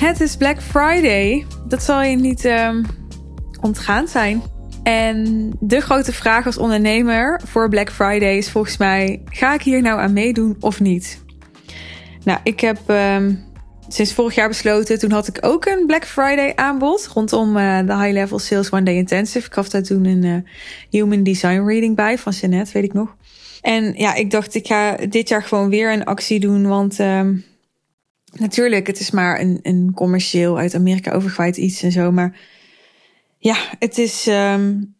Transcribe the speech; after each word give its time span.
Het 0.00 0.20
is 0.20 0.36
Black 0.36 0.62
Friday. 0.62 1.46
Dat 1.68 1.82
zal 1.82 2.02
je 2.02 2.16
niet 2.16 2.44
um, 2.44 2.84
ontgaan 3.60 4.08
zijn. 4.08 4.42
En 4.82 5.50
de 5.60 5.80
grote 5.80 6.12
vraag 6.12 6.46
als 6.46 6.58
ondernemer 6.58 7.40
voor 7.44 7.68
Black 7.68 7.90
Friday 7.92 8.36
is 8.36 8.50
volgens 8.50 8.76
mij: 8.76 9.22
ga 9.24 9.54
ik 9.54 9.62
hier 9.62 9.82
nou 9.82 10.00
aan 10.00 10.12
meedoen 10.12 10.56
of 10.60 10.80
niet? 10.80 11.22
Nou, 12.24 12.38
ik 12.42 12.60
heb 12.60 12.78
um, 12.86 13.44
sinds 13.88 14.14
vorig 14.14 14.34
jaar 14.34 14.48
besloten. 14.48 14.98
Toen 14.98 15.10
had 15.10 15.28
ik 15.28 15.38
ook 15.40 15.64
een 15.66 15.86
Black 15.86 16.04
Friday 16.04 16.52
aanbod 16.54 17.06
rondom 17.06 17.56
uh, 17.56 17.78
de 17.86 17.96
High 17.96 18.12
Level 18.12 18.38
Sales 18.38 18.70
One 18.70 18.82
Day 18.82 18.94
Intensive. 18.94 19.46
Ik 19.46 19.52
gaf 19.52 19.68
daar 19.68 19.82
toen 19.82 20.04
een 20.04 20.24
uh, 20.24 20.36
Human 20.90 21.22
Design 21.22 21.64
Reading 21.66 21.96
bij 21.96 22.18
van 22.18 22.32
Jeanette, 22.32 22.72
weet 22.72 22.84
ik 22.84 22.92
nog. 22.92 23.16
En 23.60 23.94
ja, 23.96 24.14
ik 24.14 24.30
dacht, 24.30 24.54
ik 24.54 24.66
ga 24.66 24.96
dit 25.08 25.28
jaar 25.28 25.42
gewoon 25.42 25.68
weer 25.68 25.92
een 25.92 26.04
actie 26.04 26.40
doen. 26.40 26.66
Want 26.66 26.98
um, 26.98 27.44
natuurlijk, 28.40 28.86
het 28.86 29.00
is 29.00 29.10
maar 29.10 29.40
een, 29.40 29.58
een 29.62 29.92
commercieel 29.94 30.58
uit 30.58 30.74
Amerika 30.74 31.12
overgewaaid 31.12 31.56
iets 31.56 31.82
en 31.82 31.92
zo. 31.92 32.12
Maar 32.12 32.38
ja, 33.38 33.56
het 33.78 33.98
is, 33.98 34.26
um, 34.26 34.96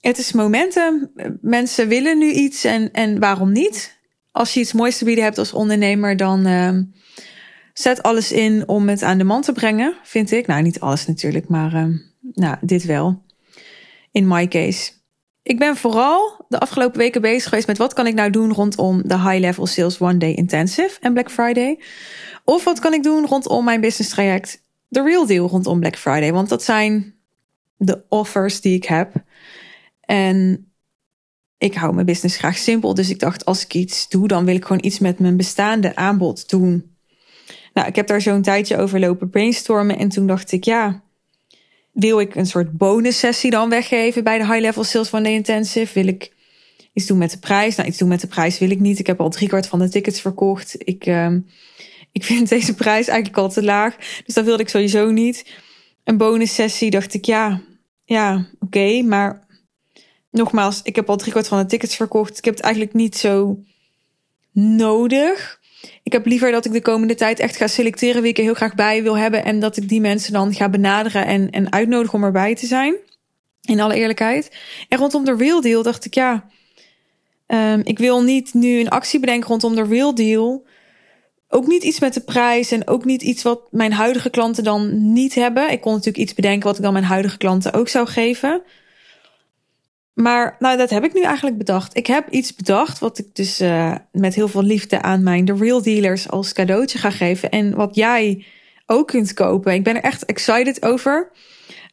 het 0.00 0.18
is 0.18 0.32
momentum. 0.32 1.12
Mensen 1.40 1.88
willen 1.88 2.18
nu 2.18 2.30
iets 2.30 2.64
en, 2.64 2.92
en 2.92 3.18
waarom 3.20 3.52
niet? 3.52 4.00
Als 4.30 4.54
je 4.54 4.60
iets 4.60 4.72
moois 4.72 4.98
te 4.98 5.04
bieden 5.04 5.24
hebt 5.24 5.38
als 5.38 5.52
ondernemer, 5.52 6.16
dan 6.16 6.46
um, 6.46 6.94
zet 7.72 8.02
alles 8.02 8.32
in 8.32 8.68
om 8.68 8.88
het 8.88 9.02
aan 9.02 9.18
de 9.18 9.24
man 9.24 9.42
te 9.42 9.52
brengen, 9.52 9.96
vind 10.02 10.30
ik. 10.30 10.46
Nou, 10.46 10.62
niet 10.62 10.80
alles 10.80 11.06
natuurlijk, 11.06 11.48
maar 11.48 11.74
um, 11.74 12.02
nou, 12.32 12.56
dit 12.60 12.84
wel. 12.84 13.22
In 14.12 14.26
my 14.26 14.48
case. 14.48 15.01
Ik 15.42 15.58
ben 15.58 15.76
vooral 15.76 16.44
de 16.48 16.58
afgelopen 16.58 16.98
weken 16.98 17.20
bezig 17.20 17.48
geweest 17.48 17.66
met 17.66 17.78
wat 17.78 17.92
kan 17.92 18.06
ik 18.06 18.14
nou 18.14 18.30
doen 18.30 18.52
rondom 18.52 19.02
de 19.04 19.18
High 19.18 19.38
Level 19.38 19.66
Sales 19.66 19.98
One 19.98 20.16
Day 20.16 20.32
Intensive 20.32 20.98
en 21.00 21.12
Black 21.12 21.30
Friday. 21.30 21.78
Of 22.44 22.64
wat 22.64 22.78
kan 22.78 22.92
ik 22.92 23.02
doen 23.02 23.26
rondom 23.26 23.64
mijn 23.64 23.80
business 23.80 24.10
traject, 24.10 24.62
The 24.88 25.02
Real 25.02 25.26
Deal 25.26 25.48
rondom 25.48 25.80
Black 25.80 25.96
Friday. 25.96 26.32
Want 26.32 26.48
dat 26.48 26.62
zijn 26.62 27.14
de 27.76 28.04
offers 28.08 28.60
die 28.60 28.74
ik 28.74 28.84
heb. 28.84 29.12
En 30.00 30.66
ik 31.58 31.74
hou 31.74 31.94
mijn 31.94 32.06
business 32.06 32.36
graag 32.36 32.56
simpel. 32.56 32.94
Dus 32.94 33.10
ik 33.10 33.18
dacht, 33.18 33.44
als 33.44 33.64
ik 33.64 33.74
iets 33.74 34.08
doe, 34.08 34.28
dan 34.28 34.44
wil 34.44 34.54
ik 34.54 34.64
gewoon 34.64 34.84
iets 34.84 34.98
met 34.98 35.18
mijn 35.18 35.36
bestaande 35.36 35.96
aanbod 35.96 36.48
doen. 36.48 36.96
Nou, 37.74 37.88
ik 37.88 37.96
heb 37.96 38.06
daar 38.06 38.20
zo'n 38.20 38.42
tijdje 38.42 38.76
over 38.76 39.00
lopen 39.00 39.30
brainstormen. 39.30 39.98
En 39.98 40.08
toen 40.08 40.26
dacht 40.26 40.52
ik, 40.52 40.64
ja, 40.64 41.02
wil 41.92 42.20
ik 42.20 42.34
een 42.34 42.46
soort 42.46 42.72
bonus 42.72 43.18
sessie 43.18 43.50
dan 43.50 43.68
weggeven 43.68 44.24
bij 44.24 44.38
de 44.38 44.46
High 44.46 44.60
Level 44.60 44.84
Sales 44.84 45.08
van 45.08 45.22
de 45.22 45.30
Intensive? 45.30 45.94
Wil 45.94 46.06
ik 46.06 46.32
iets 46.92 47.06
doen 47.06 47.18
met 47.18 47.30
de 47.30 47.38
prijs? 47.38 47.76
Nou, 47.76 47.88
iets 47.88 47.98
doen 47.98 48.08
met 48.08 48.20
de 48.20 48.26
prijs 48.26 48.58
wil 48.58 48.70
ik 48.70 48.80
niet. 48.80 48.98
Ik 48.98 49.06
heb 49.06 49.20
al 49.20 49.30
driekwart 49.30 49.66
van 49.66 49.78
de 49.78 49.88
tickets 49.88 50.20
verkocht. 50.20 50.74
Ik, 50.78 51.06
uh, 51.06 51.34
ik 52.12 52.24
vind 52.24 52.48
deze 52.54 52.74
prijs 52.74 53.08
eigenlijk 53.08 53.38
al 53.38 53.50
te 53.50 53.62
laag. 53.62 53.96
Dus 54.24 54.34
dat 54.34 54.44
wilde 54.44 54.62
ik 54.62 54.68
sowieso 54.68 55.10
niet. 55.10 55.46
Een 56.04 56.16
bonus 56.16 56.54
sessie 56.54 56.90
dacht 56.90 57.14
ik, 57.14 57.24
ja, 57.24 57.60
ja, 58.04 58.48
oké. 58.58 59.02
Maar 59.02 59.46
nogmaals, 60.30 60.80
ik 60.82 60.96
heb 60.96 61.08
al 61.08 61.16
driekwart 61.16 61.48
van 61.48 61.58
de 61.58 61.66
tickets 61.66 61.96
verkocht. 61.96 62.38
Ik 62.38 62.44
heb 62.44 62.54
het 62.54 62.62
eigenlijk 62.62 62.94
niet 62.94 63.16
zo 63.16 63.58
nodig. 64.52 65.60
Ik 66.02 66.12
heb 66.12 66.26
liever 66.26 66.50
dat 66.50 66.64
ik 66.64 66.72
de 66.72 66.82
komende 66.82 67.14
tijd 67.14 67.38
echt 67.38 67.56
ga 67.56 67.66
selecteren 67.66 68.22
wie 68.22 68.30
ik 68.30 68.38
er 68.38 68.44
heel 68.44 68.54
graag 68.54 68.74
bij 68.74 69.02
wil 69.02 69.16
hebben. 69.16 69.44
En 69.44 69.60
dat 69.60 69.76
ik 69.76 69.88
die 69.88 70.00
mensen 70.00 70.32
dan 70.32 70.54
ga 70.54 70.68
benaderen 70.68 71.26
en, 71.26 71.50
en 71.50 71.72
uitnodigen 71.72 72.18
om 72.18 72.24
erbij 72.24 72.54
te 72.54 72.66
zijn. 72.66 72.94
In 73.62 73.80
alle 73.80 73.94
eerlijkheid. 73.94 74.50
En 74.88 74.98
rondom 74.98 75.24
de 75.24 75.36
Real 75.36 75.60
Deal 75.60 75.82
dacht 75.82 76.04
ik, 76.04 76.14
ja, 76.14 76.48
um, 77.46 77.80
ik 77.84 77.98
wil 77.98 78.22
niet 78.22 78.54
nu 78.54 78.80
een 78.80 78.88
actie 78.88 79.20
bedenken 79.20 79.48
rondom 79.48 79.74
de 79.74 79.84
Real 79.84 80.14
Deal. 80.14 80.64
Ook 81.48 81.66
niet 81.66 81.82
iets 81.82 82.00
met 82.00 82.14
de 82.14 82.20
prijs 82.20 82.70
en 82.70 82.88
ook 82.88 83.04
niet 83.04 83.22
iets 83.22 83.42
wat 83.42 83.60
mijn 83.70 83.92
huidige 83.92 84.30
klanten 84.30 84.64
dan 84.64 85.12
niet 85.12 85.34
hebben. 85.34 85.70
Ik 85.70 85.80
kon 85.80 85.92
natuurlijk 85.92 86.24
iets 86.24 86.34
bedenken 86.34 86.68
wat 86.68 86.76
ik 86.76 86.82
dan 86.82 86.92
mijn 86.92 87.04
huidige 87.04 87.36
klanten 87.36 87.72
ook 87.72 87.88
zou 87.88 88.06
geven. 88.06 88.62
Maar 90.14 90.56
nou, 90.58 90.76
dat 90.76 90.90
heb 90.90 91.04
ik 91.04 91.14
nu 91.14 91.22
eigenlijk 91.22 91.58
bedacht. 91.58 91.96
Ik 91.96 92.06
heb 92.06 92.28
iets 92.28 92.54
bedacht 92.54 92.98
wat 92.98 93.18
ik 93.18 93.34
dus 93.34 93.60
uh, 93.60 93.94
met 94.12 94.34
heel 94.34 94.48
veel 94.48 94.62
liefde 94.62 95.02
aan 95.02 95.22
mijn 95.22 95.44
The 95.44 95.54
Real 95.54 95.82
Dealers 95.82 96.28
als 96.28 96.52
cadeautje 96.52 96.98
ga 96.98 97.10
geven. 97.10 97.50
En 97.50 97.74
wat 97.74 97.94
jij 97.94 98.44
ook 98.86 99.06
kunt 99.06 99.34
kopen. 99.34 99.72
Ik 99.72 99.84
ben 99.84 99.96
er 99.96 100.02
echt 100.02 100.24
excited 100.24 100.84
over. 100.84 101.30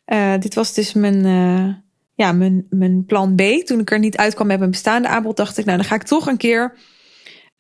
Uh, 0.06 0.34
dit 0.40 0.54
was 0.54 0.74
dus 0.74 0.94
mijn, 0.94 1.26
uh, 1.26 1.74
ja, 2.16 2.32
mijn, 2.32 2.66
mijn 2.70 3.06
plan 3.06 3.36
B. 3.36 3.42
Toen 3.42 3.80
ik 3.80 3.92
er 3.92 4.00
niet 4.00 4.18
uitkwam 4.18 4.48
met 4.48 4.60
mijn 4.60 4.72
bestaande 4.72 5.08
aanbod, 5.08 5.38
dacht 5.38 5.58
ik, 5.58 5.66
nou, 5.66 5.78
dan 5.78 5.88
ga 5.88 5.96
ik 5.96 6.04
toch 6.04 6.28
een 6.28 6.38
keer 6.38 6.78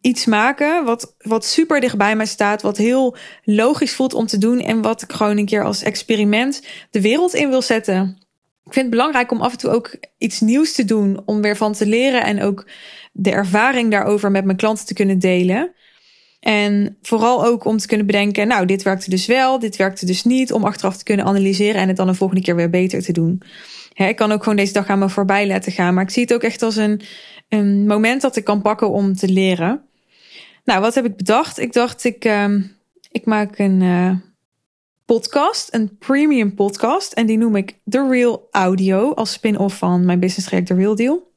iets 0.01 0.25
maken 0.25 0.85
wat, 0.85 1.15
wat 1.17 1.45
super 1.45 1.79
dichtbij 1.79 2.15
mij 2.15 2.25
staat, 2.25 2.61
wat 2.61 2.77
heel 2.77 3.15
logisch 3.43 3.95
voelt 3.95 4.13
om 4.13 4.25
te 4.25 4.37
doen 4.37 4.59
en 4.59 4.81
wat 4.81 5.01
ik 5.01 5.11
gewoon 5.11 5.37
een 5.37 5.45
keer 5.45 5.63
als 5.63 5.83
experiment 5.83 6.61
de 6.89 7.01
wereld 7.01 7.33
in 7.33 7.49
wil 7.49 7.61
zetten. 7.61 8.17
Ik 8.69 8.75
vind 8.75 8.85
het 8.85 8.95
belangrijk 8.95 9.31
om 9.31 9.41
af 9.41 9.51
en 9.51 9.57
toe 9.57 9.69
ook 9.69 9.95
iets 10.17 10.39
nieuws 10.39 10.73
te 10.73 10.85
doen, 10.85 11.21
om 11.25 11.41
weer 11.41 11.57
van 11.57 11.73
te 11.73 11.85
leren 11.85 12.23
en 12.23 12.41
ook 12.41 12.67
de 13.11 13.31
ervaring 13.31 13.91
daarover 13.91 14.31
met 14.31 14.45
mijn 14.45 14.57
klanten 14.57 14.85
te 14.85 14.93
kunnen 14.93 15.19
delen. 15.19 15.73
En 16.39 16.97
vooral 17.01 17.45
ook 17.45 17.65
om 17.65 17.77
te 17.77 17.87
kunnen 17.87 18.05
bedenken, 18.05 18.47
nou, 18.47 18.65
dit 18.65 18.83
werkte 18.83 19.09
dus 19.09 19.25
wel, 19.25 19.59
dit 19.59 19.75
werkte 19.75 20.05
dus 20.05 20.23
niet, 20.23 20.51
om 20.51 20.63
achteraf 20.63 20.97
te 20.97 21.03
kunnen 21.03 21.25
analyseren 21.25 21.81
en 21.81 21.87
het 21.87 21.97
dan 21.97 22.07
een 22.07 22.15
volgende 22.15 22.43
keer 22.43 22.55
weer 22.55 22.69
beter 22.69 23.01
te 23.01 23.11
doen. 23.11 23.41
ik 23.93 24.15
kan 24.15 24.31
ook 24.31 24.43
gewoon 24.43 24.57
deze 24.57 24.73
dag 24.73 24.87
aan 24.87 24.99
me 24.99 25.09
voorbij 25.09 25.47
laten 25.47 25.71
gaan, 25.71 25.93
maar 25.93 26.03
ik 26.03 26.09
zie 26.09 26.23
het 26.23 26.33
ook 26.33 26.43
echt 26.43 26.61
als 26.61 26.75
een, 26.75 27.01
een 27.49 27.87
moment 27.87 28.21
dat 28.21 28.35
ik 28.35 28.43
kan 28.43 28.61
pakken 28.61 28.89
om 28.89 29.15
te 29.15 29.27
leren. 29.27 29.81
Nou, 30.63 30.81
wat 30.81 30.95
heb 30.95 31.05
ik 31.05 31.15
bedacht? 31.15 31.59
Ik 31.59 31.73
dacht, 31.73 32.03
ik, 32.03 32.25
uh, 32.25 32.53
ik 33.11 33.25
maak 33.25 33.57
een 33.57 33.81
uh, 33.81 34.11
podcast, 35.15 35.73
een 35.73 35.97
premium 35.97 36.53
podcast. 36.53 37.13
En 37.13 37.25
die 37.25 37.37
noem 37.37 37.55
ik 37.55 37.75
The 37.89 38.07
Real 38.09 38.47
Audio 38.51 39.13
als 39.13 39.31
spin-off 39.31 39.77
van 39.77 40.05
mijn 40.05 40.19
business 40.19 40.47
traject 40.47 40.67
The 40.67 40.75
Real 40.75 40.95
Deal. 40.95 41.31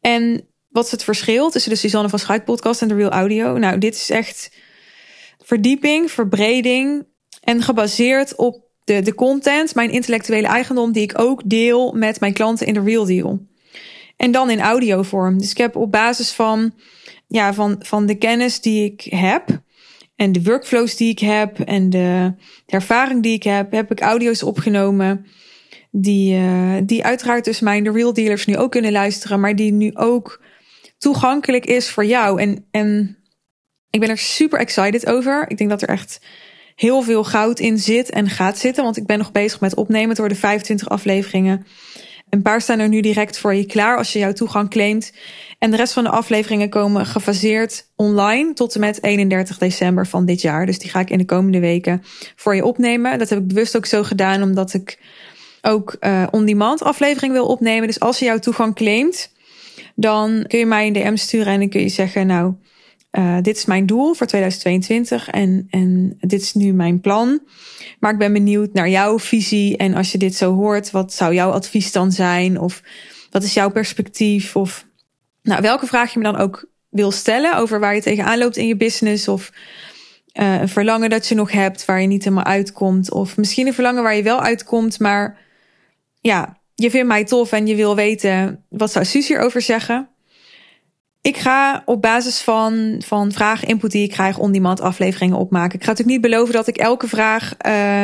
En 0.00 0.48
wat 0.68 0.84
is 0.84 0.90
het 0.90 1.04
verschil 1.04 1.50
tussen 1.50 1.70
de 1.70 1.76
Suzanne 1.76 2.08
van 2.08 2.18
Schuik 2.18 2.44
podcast 2.44 2.82
en 2.82 2.88
The 2.88 2.94
Real 2.94 3.10
Audio? 3.10 3.58
Nou, 3.58 3.78
dit 3.78 3.94
is 3.94 4.10
echt 4.10 4.50
verdieping, 5.44 6.10
verbreding 6.10 7.06
en 7.40 7.62
gebaseerd 7.62 8.34
op 8.36 8.62
de, 8.84 9.02
de 9.02 9.14
content, 9.14 9.74
mijn 9.74 9.90
intellectuele 9.90 10.46
eigendom, 10.46 10.92
die 10.92 11.02
ik 11.02 11.18
ook 11.18 11.42
deel 11.44 11.92
met 11.92 12.20
mijn 12.20 12.32
klanten 12.32 12.66
in 12.66 12.74
The 12.74 12.82
Real 12.82 13.04
Deal. 13.04 13.46
En 14.16 14.30
dan 14.30 14.50
in 14.50 14.60
audiovorm. 14.60 15.38
Dus 15.38 15.50
ik 15.50 15.58
heb 15.58 15.76
op 15.76 15.92
basis 15.92 16.30
van 16.32 16.74
ja, 17.28 17.54
van, 17.54 17.76
van 17.78 18.06
de 18.06 18.14
kennis 18.14 18.60
die 18.60 18.92
ik 18.92 19.00
heb. 19.12 19.60
En 20.18 20.32
de 20.32 20.42
workflows 20.42 20.96
die 20.96 21.10
ik 21.10 21.18
heb. 21.18 21.60
En 21.60 21.90
de, 21.90 22.34
ervaring 22.66 23.22
die 23.22 23.32
ik 23.32 23.42
heb. 23.42 23.72
Heb 23.72 23.90
ik 23.90 24.00
audio's 24.00 24.42
opgenomen. 24.42 25.26
Die, 25.90 26.34
uh, 26.34 26.76
die 26.84 27.04
uiteraard 27.04 27.44
dus 27.44 27.60
mijn 27.60 27.84
de 27.84 27.92
real 27.92 28.12
dealers 28.12 28.46
nu 28.46 28.56
ook 28.56 28.70
kunnen 28.70 28.92
luisteren. 28.92 29.40
Maar 29.40 29.56
die 29.56 29.72
nu 29.72 29.94
ook 29.94 30.42
toegankelijk 30.98 31.64
is 31.64 31.90
voor 31.90 32.04
jou. 32.04 32.40
En, 32.40 32.66
en 32.70 33.18
ik 33.90 34.00
ben 34.00 34.08
er 34.08 34.18
super 34.18 34.58
excited 34.58 35.06
over. 35.06 35.44
Ik 35.48 35.58
denk 35.58 35.70
dat 35.70 35.82
er 35.82 35.88
echt 35.88 36.20
heel 36.74 37.02
veel 37.02 37.24
goud 37.24 37.58
in 37.58 37.78
zit 37.78 38.10
en 38.10 38.28
gaat 38.28 38.58
zitten. 38.58 38.84
Want 38.84 38.96
ik 38.96 39.06
ben 39.06 39.18
nog 39.18 39.32
bezig 39.32 39.60
met 39.60 39.74
opnemen. 39.74 40.16
door 40.16 40.28
de 40.28 40.34
25 40.34 40.88
afleveringen. 40.88 41.66
Een 42.30 42.42
paar 42.42 42.60
staan 42.60 42.78
er 42.78 42.88
nu 42.88 43.00
direct 43.00 43.38
voor 43.38 43.54
je 43.54 43.66
klaar 43.66 43.96
als 43.96 44.12
je 44.12 44.18
jouw 44.18 44.32
toegang 44.32 44.70
claimt. 44.70 45.12
En 45.58 45.70
de 45.70 45.76
rest 45.76 45.92
van 45.92 46.04
de 46.04 46.10
afleveringen 46.10 46.68
komen 46.68 47.06
gefaseerd 47.06 47.90
online 47.96 48.52
tot 48.52 48.74
en 48.74 48.80
met 48.80 49.02
31 49.02 49.58
december 49.58 50.06
van 50.06 50.26
dit 50.26 50.40
jaar. 50.40 50.66
Dus 50.66 50.78
die 50.78 50.90
ga 50.90 51.00
ik 51.00 51.10
in 51.10 51.18
de 51.18 51.24
komende 51.24 51.60
weken 51.60 52.02
voor 52.36 52.54
je 52.54 52.64
opnemen. 52.64 53.18
Dat 53.18 53.28
heb 53.28 53.38
ik 53.38 53.46
bewust 53.46 53.76
ook 53.76 53.86
zo 53.86 54.02
gedaan, 54.02 54.42
omdat 54.42 54.74
ik 54.74 54.98
ook 55.62 55.96
uh, 56.00 56.26
on-demand 56.30 56.82
aflevering 56.82 57.32
wil 57.32 57.46
opnemen. 57.46 57.86
Dus 57.86 58.00
als 58.00 58.18
je 58.18 58.24
jouw 58.24 58.38
toegang 58.38 58.74
claimt, 58.74 59.32
dan 59.94 60.44
kun 60.46 60.58
je 60.58 60.66
mij 60.66 60.86
een 60.86 60.92
DM 60.92 61.16
sturen 61.16 61.52
en 61.52 61.58
dan 61.58 61.68
kun 61.68 61.80
je 61.80 61.88
zeggen, 61.88 62.26
nou, 62.26 62.54
uh, 63.12 63.36
dit 63.42 63.56
is 63.56 63.64
mijn 63.64 63.86
doel 63.86 64.14
voor 64.14 64.26
2022 64.26 65.30
en, 65.30 65.66
en 65.70 66.16
dit 66.20 66.40
is 66.42 66.54
nu 66.54 66.72
mijn 66.72 67.00
plan. 67.00 67.40
Maar 68.00 68.12
ik 68.12 68.18
ben 68.18 68.32
benieuwd 68.32 68.72
naar 68.72 68.88
jouw 68.88 69.18
visie 69.18 69.76
en 69.76 69.94
als 69.94 70.12
je 70.12 70.18
dit 70.18 70.34
zo 70.34 70.54
hoort, 70.54 70.90
wat 70.90 71.12
zou 71.12 71.34
jouw 71.34 71.50
advies 71.50 71.92
dan 71.92 72.12
zijn? 72.12 72.60
Of 72.60 72.82
wat 73.30 73.42
is 73.42 73.54
jouw 73.54 73.70
perspectief? 73.70 74.56
Of 74.56 74.86
nou, 75.42 75.62
welke 75.62 75.86
vraag 75.86 76.12
je 76.12 76.18
me 76.18 76.24
dan 76.24 76.36
ook 76.36 76.68
wil 76.88 77.10
stellen 77.10 77.56
over 77.56 77.80
waar 77.80 77.94
je 77.94 78.02
tegenaan 78.02 78.38
loopt 78.38 78.56
in 78.56 78.66
je 78.66 78.76
business 78.76 79.28
of 79.28 79.52
uh, 80.34 80.60
een 80.60 80.68
verlangen 80.68 81.10
dat 81.10 81.28
je 81.28 81.34
nog 81.34 81.52
hebt 81.52 81.84
waar 81.84 82.00
je 82.00 82.06
niet 82.06 82.24
helemaal 82.24 82.44
uitkomt 82.44 83.12
of 83.12 83.36
misschien 83.36 83.66
een 83.66 83.74
verlangen 83.74 84.02
waar 84.02 84.14
je 84.14 84.22
wel 84.22 84.40
uitkomt, 84.40 84.98
maar 84.98 85.38
ja, 86.20 86.58
je 86.74 86.90
vindt 86.90 87.08
mij 87.08 87.24
tof 87.24 87.52
en 87.52 87.66
je 87.66 87.74
wil 87.74 87.94
weten 87.94 88.64
wat 88.68 88.92
zou 88.92 89.04
Suus 89.04 89.28
hierover 89.28 89.62
zeggen. 89.62 90.08
Ik 91.28 91.36
ga 91.36 91.82
op 91.84 92.02
basis 92.02 92.40
van, 92.40 93.02
van 93.04 93.32
vragen, 93.32 93.68
input 93.68 93.90
die 93.90 94.02
ik 94.02 94.10
krijg, 94.10 94.38
on-demand 94.38 94.80
afleveringen 94.80 95.36
opmaken. 95.36 95.78
Ik 95.78 95.84
ga 95.84 95.90
natuurlijk 95.90 96.18
niet 96.18 96.30
beloven 96.30 96.54
dat 96.54 96.66
ik 96.66 96.76
elke 96.76 97.08
vraag 97.08 97.54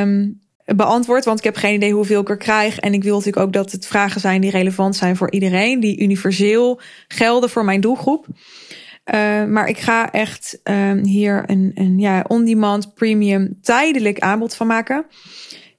um, 0.02 0.40
beantwoord, 0.64 1.24
want 1.24 1.38
ik 1.38 1.44
heb 1.44 1.56
geen 1.56 1.74
idee 1.74 1.92
hoeveel 1.92 2.20
ik 2.20 2.28
er 2.28 2.36
krijg. 2.36 2.78
En 2.78 2.92
ik 2.92 3.02
wil 3.02 3.16
natuurlijk 3.16 3.46
ook 3.46 3.52
dat 3.52 3.72
het 3.72 3.86
vragen 3.86 4.20
zijn 4.20 4.40
die 4.40 4.50
relevant 4.50 4.96
zijn 4.96 5.16
voor 5.16 5.30
iedereen, 5.30 5.80
die 5.80 6.00
universeel 6.00 6.80
gelden 7.08 7.50
voor 7.50 7.64
mijn 7.64 7.80
doelgroep. 7.80 8.26
Uh, 9.14 9.44
maar 9.44 9.68
ik 9.68 9.78
ga 9.78 10.12
echt 10.12 10.60
um, 10.64 11.04
hier 11.04 11.44
een, 11.46 11.70
een 11.74 11.98
ja, 11.98 12.24
on-demand 12.28 12.94
premium 12.94 13.58
tijdelijk 13.62 14.18
aanbod 14.18 14.54
van 14.54 14.66
maken. 14.66 15.06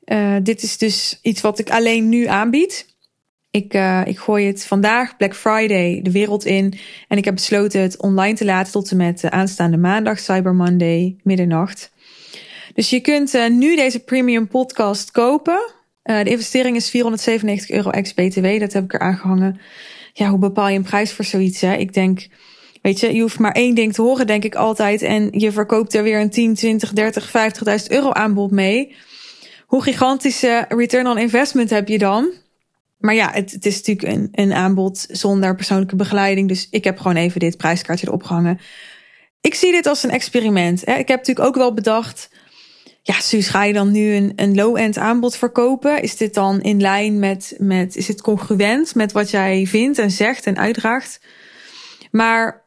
Uh, 0.05 0.35
dit 0.43 0.63
is 0.63 0.77
dus 0.77 1.19
iets 1.21 1.41
wat 1.41 1.59
ik 1.59 1.69
alleen 1.69 2.09
nu 2.09 2.25
aanbied. 2.25 2.94
Ik, 3.55 3.73
uh, 3.73 4.01
ik 4.05 4.17
gooi 4.17 4.47
het 4.47 4.65
vandaag, 4.65 5.17
Black 5.17 5.35
Friday, 5.35 5.99
de 6.03 6.11
wereld 6.11 6.45
in. 6.45 6.73
En 7.07 7.17
ik 7.17 7.25
heb 7.25 7.33
besloten 7.33 7.81
het 7.81 8.01
online 8.01 8.35
te 8.35 8.45
laten 8.45 8.71
tot 8.71 8.91
en 8.91 8.97
met 8.97 9.29
aanstaande 9.29 9.77
maandag, 9.77 10.19
Cyber 10.19 10.55
Monday, 10.55 11.15
middernacht. 11.23 11.91
Dus 12.73 12.89
je 12.89 12.99
kunt 12.99 13.33
uh, 13.33 13.49
nu 13.49 13.75
deze 13.75 13.99
premium 13.99 14.47
podcast 14.47 15.11
kopen. 15.11 15.73
De 16.03 16.23
investering 16.23 16.75
is 16.75 16.89
497 16.89 17.75
euro 17.75 17.89
ex-BTW. 17.89 18.59
Dat 18.59 18.73
heb 18.73 18.83
ik 18.83 18.93
er 18.93 18.99
aangehangen. 18.99 19.59
Ja, 20.13 20.29
hoe 20.29 20.39
bepaal 20.39 20.67
je 20.67 20.77
een 20.77 20.83
prijs 20.83 21.11
voor 21.11 21.25
zoiets? 21.25 21.61
Hè? 21.61 21.73
Ik 21.75 21.93
denk, 21.93 22.27
weet 22.81 22.99
je, 22.99 23.13
je 23.13 23.21
hoeft 23.21 23.39
maar 23.39 23.51
één 23.51 23.75
ding 23.75 23.93
te 23.93 24.01
horen, 24.01 24.27
denk 24.27 24.43
ik 24.43 24.55
altijd. 24.55 25.01
En 25.01 25.29
je 25.31 25.51
verkoopt 25.51 25.93
er 25.93 26.03
weer 26.03 26.19
een 26.19 26.29
10, 26.29 26.53
20, 26.53 26.93
30, 26.93 27.27
50.000 27.27 27.87
euro 27.87 28.11
aanbod 28.11 28.51
mee. 28.51 28.95
Hoe 29.65 29.83
gigantische 29.83 30.65
return 30.67 31.07
on 31.07 31.17
investment 31.17 31.69
heb 31.69 31.87
je 31.87 31.97
dan? 31.97 32.43
Maar 33.05 33.15
ja, 33.15 33.31
het, 33.31 33.51
het 33.51 33.65
is 33.65 33.81
natuurlijk 33.81 34.17
een, 34.17 34.29
een 34.31 34.53
aanbod 34.53 35.05
zonder 35.09 35.55
persoonlijke 35.55 35.95
begeleiding. 35.95 36.47
Dus 36.47 36.67
ik 36.69 36.83
heb 36.83 36.97
gewoon 36.97 37.15
even 37.15 37.39
dit 37.39 37.57
prijskaartje 37.57 38.07
erop 38.07 38.23
gehangen. 38.23 38.59
Ik 39.41 39.53
zie 39.53 39.71
dit 39.71 39.85
als 39.85 40.03
een 40.03 40.09
experiment. 40.09 40.85
Hè? 40.85 40.93
Ik 40.93 41.07
heb 41.07 41.17
natuurlijk 41.17 41.47
ook 41.47 41.55
wel 41.55 41.73
bedacht 41.73 42.29
ja, 43.07 43.19
Suus, 43.19 43.47
ga 43.47 43.63
je 43.63 43.73
dan 43.73 43.91
nu 43.91 44.13
een, 44.13 44.33
een 44.35 44.55
low-end 44.55 44.97
aanbod 44.97 45.37
verkopen? 45.37 46.01
Is 46.01 46.17
dit 46.17 46.33
dan 46.33 46.61
in 46.61 46.81
lijn 46.81 47.19
met, 47.19 47.55
met, 47.57 47.95
is 47.95 48.07
het 48.07 48.21
congruent 48.21 48.95
met 48.95 49.11
wat 49.11 49.29
jij 49.29 49.65
vindt 49.65 49.97
en 49.97 50.11
zegt 50.11 50.45
en 50.45 50.57
uitdraagt? 50.57 51.19
Maar 52.11 52.65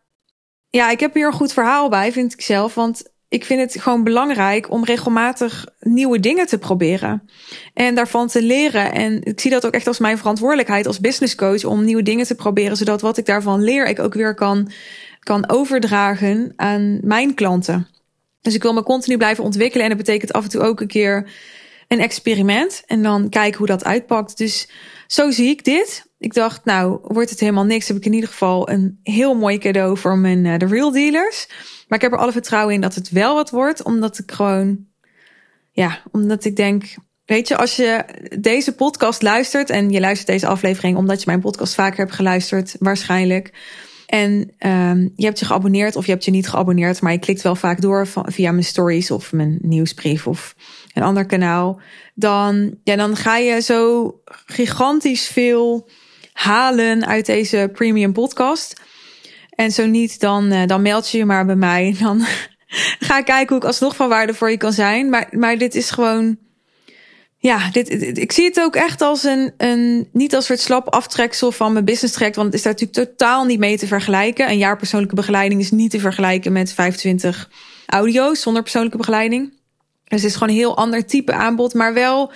ja, 0.69 0.91
ik 0.91 1.01
heb 1.01 1.15
hier 1.15 1.27
een 1.27 1.33
goed 1.33 1.53
verhaal 1.53 1.89
bij, 1.89 2.13
vind 2.13 2.33
ik 2.33 2.41
zelf. 2.41 2.75
Want 2.75 3.03
ik 3.29 3.45
vind 3.45 3.61
het 3.61 3.83
gewoon 3.83 4.05
belangrijk 4.05 4.71
om 4.71 4.85
regelmatig 4.85 5.67
nieuwe 5.81 6.21
dingen 6.21 6.47
te 6.47 6.59
proberen. 6.59 7.29
En 7.75 7.95
daarvan 7.95 8.29
te 8.29 8.43
leren. 8.43 8.93
En 8.93 9.23
ik 9.23 9.41
zie 9.41 9.51
dat 9.51 9.67
ook 9.67 9.73
echt 9.73 9.87
als 9.87 9.99
mijn 9.99 10.19
verantwoordelijkheid 10.19 10.87
als 10.87 11.01
business 11.01 11.35
coach 11.35 11.65
om 11.65 11.85
nieuwe 11.85 12.03
dingen 12.03 12.27
te 12.27 12.35
proberen. 12.35 12.77
Zodat 12.77 13.01
wat 13.01 13.17
ik 13.17 13.27
daarvan 13.27 13.63
leer, 13.63 13.87
ik 13.87 13.99
ook 13.99 14.15
weer 14.15 14.35
kan, 14.35 14.71
kan 15.21 15.51
overdragen 15.51 16.53
aan 16.57 16.99
mijn 17.03 17.35
klanten. 17.35 17.89
Dus 18.41 18.55
ik 18.55 18.63
wil 18.63 18.73
me 18.73 18.83
continu 18.83 19.17
blijven 19.17 19.45
ontwikkelen. 19.45 19.83
En 19.85 19.97
dat 19.97 20.07
betekent 20.07 20.33
af 20.33 20.45
en 20.45 20.51
toe 20.51 20.63
ook 20.63 20.81
een 20.81 20.87
keer 20.87 21.31
een 21.89 22.01
experiment. 22.01 22.83
En 22.87 23.03
dan 23.03 23.29
kijken 23.29 23.59
hoe 23.59 23.67
dat 23.67 23.85
uitpakt. 23.85 24.39
Dus 24.39 24.69
zo 25.07 25.31
zie 25.31 25.49
ik 25.49 25.65
dit. 25.65 26.08
Ik 26.19 26.35
dacht, 26.35 26.65
nou, 26.65 26.99
wordt 27.03 27.31
het 27.31 27.41
helemaal 27.41 27.65
niks. 27.65 27.89
Heb 27.89 27.97
ik 27.97 28.05
in 28.05 28.13
ieder 28.13 28.29
geval 28.29 28.71
een 28.71 29.01
heel 29.03 29.35
mooi 29.35 29.59
cadeau 29.59 29.99
voor 29.99 30.19
mijn 30.19 30.45
uh, 30.45 30.59
de 30.59 30.67
real 30.67 30.93
dealers. 30.93 31.47
Maar 31.89 31.99
ik 31.99 32.05
heb 32.05 32.13
er 32.13 32.19
alle 32.19 32.33
vertrouwen 32.33 32.75
in 32.75 32.81
dat 32.81 32.95
het 32.95 33.11
wel 33.11 33.35
wat 33.35 33.51
wordt. 33.51 33.83
Omdat 33.83 34.19
ik 34.19 34.33
gewoon, 34.33 34.87
ja, 35.71 36.03
omdat 36.11 36.45
ik 36.45 36.57
denk, 36.57 36.85
weet 37.25 37.49
je, 37.49 37.57
als 37.57 37.77
je 37.77 38.05
deze 38.41 38.75
podcast 38.75 39.23
luistert 39.23 39.71
en 39.71 39.91
je 39.91 40.01
luistert 40.01 40.27
deze 40.29 40.47
aflevering 40.47 40.97
omdat 40.97 41.19
je 41.19 41.27
mijn 41.27 41.41
podcast 41.41 41.75
vaker 41.75 41.99
hebt 41.99 42.13
geluisterd, 42.13 42.77
waarschijnlijk. 42.79 43.53
En 44.07 44.53
um, 44.59 45.13
je 45.17 45.25
hebt 45.25 45.39
je 45.39 45.45
geabonneerd 45.45 45.97
of 45.97 46.07
je 46.07 46.13
hebt 46.13 46.25
je 46.25 46.31
niet 46.31 46.49
geabonneerd, 46.49 47.01
maar 47.01 47.13
je 47.13 47.19
klikt 47.19 47.43
wel 47.43 47.57
vaak 47.57 47.81
door 47.81 48.09
via 48.25 48.51
mijn 48.51 48.65
stories 48.65 49.11
of 49.11 49.33
mijn 49.33 49.59
nieuwsbrief 49.63 50.27
of 50.27 50.55
een 50.93 51.03
ander 51.03 51.27
kanaal. 51.27 51.81
Dan, 52.15 52.75
ja, 52.83 52.97
dan 52.97 53.17
ga 53.17 53.37
je 53.37 53.61
zo 53.61 54.13
gigantisch 54.25 55.27
veel 55.27 55.89
halen 56.39 57.07
uit 57.07 57.27
deze 57.27 57.71
premium 57.73 58.13
podcast. 58.13 58.81
En 59.51 59.71
zo 59.73 59.87
niet, 59.87 60.21
dan, 60.21 60.53
uh, 60.53 60.67
dan 60.67 60.83
meld 60.83 61.11
je 61.11 61.19
je 61.19 61.25
maar 61.25 61.47
bij 61.47 61.57
mij. 61.57 61.97
Dan 62.03 62.25
ga 62.99 63.19
ik 63.19 63.25
kijken 63.25 63.49
hoe 63.49 63.57
ik 63.57 63.65
alsnog 63.65 63.97
van 63.97 64.09
waarde 64.09 64.35
voor 64.35 64.51
je 64.51 64.57
kan 64.57 64.73
zijn. 64.73 65.09
Maar, 65.09 65.29
maar 65.31 65.59
dit 65.59 65.75
is 65.75 65.91
gewoon 65.91 66.39
ja, 67.39 67.71
dit, 67.71 68.19
ik 68.19 68.33
zie 68.33 68.45
het 68.45 68.61
ook 68.61 68.77
echt 68.77 69.01
als 69.01 69.25
een, 69.25 69.53
een, 69.57 70.09
niet 70.13 70.35
als 70.35 70.49
een 70.49 70.57
soort 70.57 70.67
slap 70.67 70.89
aftreksel 70.95 71.53
van 71.53 71.73
mijn 71.73 71.85
business 71.85 72.15
track. 72.15 72.35
Want 72.35 72.47
het 72.47 72.57
is 72.57 72.63
daar 72.63 72.73
natuurlijk 72.73 73.09
totaal 73.09 73.45
niet 73.45 73.59
mee 73.59 73.79
te 73.79 73.87
vergelijken. 73.87 74.49
Een 74.49 74.59
jaar 74.59 74.77
persoonlijke 74.77 75.15
begeleiding 75.15 75.61
is 75.61 75.71
niet 75.71 75.91
te 75.91 76.01
vergelijken 76.01 76.53
met 76.53 76.73
25 76.73 77.51
audio's 77.87 78.41
zonder 78.41 78.63
persoonlijke 78.63 78.99
begeleiding. 78.99 79.53
Dus 80.05 80.23
het 80.23 80.31
is 80.31 80.33
gewoon 80.33 80.49
een 80.49 80.61
heel 80.61 80.77
ander 80.77 81.07
type 81.07 81.33
aanbod, 81.33 81.75
maar 81.75 81.95
wel 81.95 82.33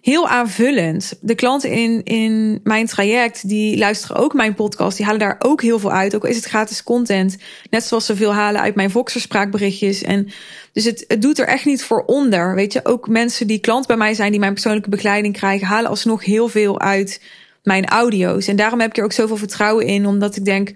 heel 0.00 0.28
aanvullend. 0.28 1.18
De 1.20 1.34
klanten 1.34 1.70
in, 1.70 2.04
in 2.04 2.60
mijn 2.62 2.86
traject, 2.86 3.48
die 3.48 3.78
luisteren 3.78 4.16
ook 4.16 4.34
mijn 4.34 4.54
podcast. 4.54 4.96
Die 4.96 5.06
halen 5.06 5.20
daar 5.20 5.36
ook 5.38 5.62
heel 5.62 5.78
veel 5.78 5.92
uit. 5.92 6.14
Ook 6.14 6.24
is 6.24 6.36
het 6.36 6.44
gratis 6.44 6.82
content. 6.82 7.36
Net 7.70 7.84
zoals 7.84 8.06
ze 8.06 8.16
veel 8.16 8.34
halen 8.34 8.60
uit 8.60 8.74
mijn 8.74 8.90
Voxer 8.90 9.20
spraakberichtjes. 9.20 10.02
En 10.02 10.28
dus 10.72 10.84
het, 10.84 11.04
het 11.08 11.22
doet 11.22 11.38
er 11.38 11.46
echt 11.46 11.64
niet 11.64 11.84
voor 11.84 12.04
onder. 12.06 12.54
Weet 12.54 12.72
je, 12.72 12.84
ook 12.84 13.08
mensen 13.08 13.46
die 13.46 13.58
klant 13.58 13.86
bij 13.86 13.96
mij 13.96 14.14
zijn, 14.14 14.30
die 14.30 14.40
mijn 14.40 14.52
persoonlijke 14.52 14.90
begeleiding 14.90 15.36
krijgen, 15.36 15.66
halen 15.66 15.90
alsnog 15.90 16.24
heel 16.24 16.48
veel 16.48 16.80
uit 16.80 17.22
mijn 17.62 17.86
audio's. 17.86 18.46
En 18.46 18.56
daarom 18.56 18.80
heb 18.80 18.90
ik 18.90 18.96
er 18.96 19.04
ook 19.04 19.12
zoveel 19.12 19.36
vertrouwen 19.36 19.86
in, 19.86 20.06
omdat 20.06 20.36
ik 20.36 20.44
denk, 20.44 20.72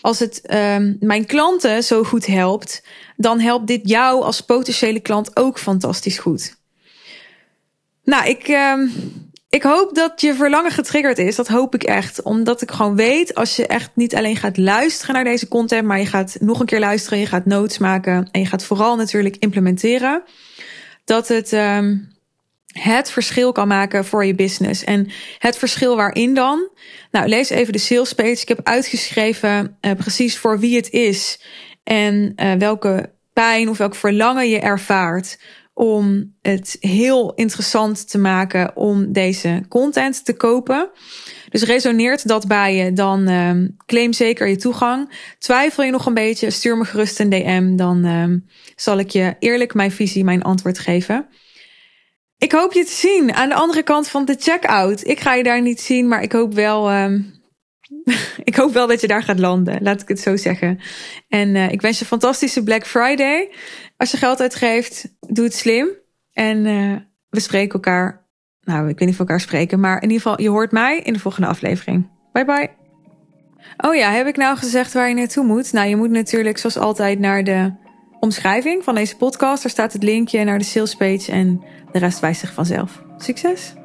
als 0.00 0.18
het 0.18 0.54
um, 0.54 0.96
mijn 1.00 1.26
klanten 1.26 1.84
zo 1.84 2.04
goed 2.04 2.26
helpt, 2.26 2.82
dan 3.16 3.40
helpt 3.40 3.66
dit 3.66 3.80
jou 3.88 4.22
als 4.22 4.40
potentiële 4.40 5.00
klant 5.00 5.36
ook 5.36 5.58
fantastisch 5.58 6.18
goed. 6.18 6.58
Nou, 8.04 8.28
ik, 8.28 8.48
uh, 8.48 8.74
ik 9.48 9.62
hoop 9.62 9.94
dat 9.94 10.20
je 10.20 10.34
verlangen 10.34 10.70
getriggerd 10.70 11.18
is. 11.18 11.36
Dat 11.36 11.48
hoop 11.48 11.74
ik 11.74 11.82
echt. 11.82 12.22
Omdat 12.22 12.62
ik 12.62 12.70
gewoon 12.70 12.96
weet, 12.96 13.34
als 13.34 13.56
je 13.56 13.66
echt 13.66 13.90
niet 13.94 14.14
alleen 14.14 14.36
gaat 14.36 14.56
luisteren 14.56 15.14
naar 15.14 15.24
deze 15.24 15.48
content, 15.48 15.86
maar 15.86 15.98
je 15.98 16.06
gaat 16.06 16.36
nog 16.40 16.60
een 16.60 16.66
keer 16.66 16.80
luisteren, 16.80 17.18
je 17.18 17.26
gaat 17.26 17.46
notes 17.46 17.78
maken 17.78 18.28
en 18.30 18.40
je 18.40 18.46
gaat 18.46 18.64
vooral 18.64 18.96
natuurlijk 18.96 19.36
implementeren, 19.36 20.22
dat 21.04 21.28
het 21.28 21.52
um, 21.52 22.12
het 22.72 23.10
verschil 23.10 23.52
kan 23.52 23.68
maken 23.68 24.04
voor 24.04 24.24
je 24.24 24.34
business. 24.34 24.84
En 24.84 25.10
het 25.38 25.58
verschil 25.58 25.96
waarin 25.96 26.34
dan? 26.34 26.68
Nou, 27.10 27.28
lees 27.28 27.50
even 27.50 27.72
de 27.72 27.78
sales 27.78 28.12
page. 28.12 28.40
Ik 28.40 28.48
heb 28.48 28.60
uitgeschreven 28.62 29.76
uh, 29.80 29.92
precies 29.92 30.38
voor 30.38 30.58
wie 30.58 30.76
het 30.76 30.90
is 30.90 31.40
en 31.84 32.32
uh, 32.36 32.52
welke 32.52 33.10
pijn 33.32 33.68
of 33.68 33.78
welk 33.78 33.94
verlangen 33.94 34.48
je 34.48 34.58
ervaart 34.58 35.38
om 35.80 36.34
het 36.42 36.76
heel 36.80 37.34
interessant 37.34 38.10
te 38.10 38.18
maken 38.18 38.76
om 38.76 39.12
deze 39.12 39.62
content 39.68 40.24
te 40.24 40.32
kopen. 40.32 40.90
Dus 41.48 41.62
resoneert 41.62 42.28
dat 42.28 42.46
bij 42.46 42.74
je, 42.74 42.92
dan 42.92 43.28
uh, 43.28 43.68
claim 43.86 44.12
zeker 44.12 44.48
je 44.48 44.56
toegang. 44.56 45.10
Twijfel 45.38 45.84
je 45.84 45.90
nog 45.90 46.06
een 46.06 46.14
beetje, 46.14 46.50
stuur 46.50 46.76
me 46.76 46.84
gerust 46.84 47.20
een 47.20 47.30
DM. 47.30 47.76
Dan 47.76 48.06
uh, 48.06 48.36
zal 48.76 48.98
ik 48.98 49.10
je 49.10 49.36
eerlijk 49.38 49.74
mijn 49.74 49.90
visie, 49.90 50.24
mijn 50.24 50.42
antwoord 50.42 50.78
geven. 50.78 51.26
Ik 52.38 52.52
hoop 52.52 52.72
je 52.72 52.84
te 52.84 52.92
zien 52.92 53.34
aan 53.34 53.48
de 53.48 53.54
andere 53.54 53.82
kant 53.82 54.08
van 54.08 54.24
de 54.24 54.36
checkout. 54.38 55.06
Ik 55.06 55.20
ga 55.20 55.34
je 55.34 55.42
daar 55.42 55.62
niet 55.62 55.80
zien, 55.80 56.08
maar 56.08 56.22
ik 56.22 56.32
hoop 56.32 56.54
wel. 56.54 56.92
Uh, 56.92 57.14
ik 58.44 58.54
hoop 58.54 58.72
wel 58.72 58.86
dat 58.86 59.00
je 59.00 59.06
daar 59.06 59.22
gaat 59.22 59.38
landen, 59.38 59.82
laat 59.82 60.02
ik 60.02 60.08
het 60.08 60.20
zo 60.20 60.36
zeggen. 60.36 60.80
En 61.28 61.54
uh, 61.54 61.70
ik 61.70 61.80
wens 61.80 61.96
je 61.96 62.02
een 62.02 62.10
fantastische 62.10 62.62
Black 62.62 62.86
Friday. 62.86 63.50
Als 63.96 64.10
je 64.10 64.16
geld 64.16 64.40
uitgeeft, 64.40 65.14
doe 65.20 65.44
het 65.44 65.54
slim. 65.54 65.88
En 66.32 66.64
uh, 66.64 66.96
we 67.28 67.40
spreken 67.40 67.72
elkaar. 67.72 68.28
Nou, 68.60 68.88
ik 68.88 68.98
weet 68.98 69.08
niet 69.08 69.08
of 69.08 69.14
we 69.14 69.18
elkaar 69.18 69.40
spreken, 69.40 69.80
maar 69.80 69.96
in 69.96 70.10
ieder 70.10 70.16
geval, 70.16 70.40
je 70.40 70.48
hoort 70.48 70.72
mij 70.72 70.98
in 70.98 71.12
de 71.12 71.18
volgende 71.18 71.48
aflevering. 71.48 72.08
Bye 72.32 72.44
bye. 72.44 72.70
Oh 73.76 73.94
ja, 73.94 74.10
heb 74.10 74.26
ik 74.26 74.36
nou 74.36 74.56
gezegd 74.56 74.92
waar 74.92 75.08
je 75.08 75.14
naartoe 75.14 75.44
moet? 75.44 75.72
Nou, 75.72 75.88
je 75.88 75.96
moet 75.96 76.10
natuurlijk 76.10 76.58
zoals 76.58 76.76
altijd 76.76 77.18
naar 77.18 77.44
de 77.44 77.72
omschrijving 78.20 78.84
van 78.84 78.94
deze 78.94 79.16
podcast. 79.16 79.62
Daar 79.62 79.70
staat 79.70 79.92
het 79.92 80.02
linkje 80.02 80.44
naar 80.44 80.58
de 80.58 80.64
salespage 80.64 81.32
en 81.32 81.64
de 81.92 81.98
rest 81.98 82.20
wijst 82.20 82.40
zich 82.40 82.52
vanzelf. 82.52 83.02
Succes! 83.16 83.79